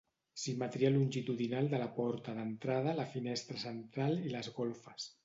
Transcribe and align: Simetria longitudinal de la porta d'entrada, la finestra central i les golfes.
Simetria 0.43 0.89
longitudinal 0.93 1.69
de 1.73 1.81
la 1.81 1.89
porta 1.97 2.35
d'entrada, 2.37 2.97
la 3.01 3.05
finestra 3.13 3.61
central 3.65 4.19
i 4.31 4.33
les 4.39 4.51
golfes. 4.57 5.07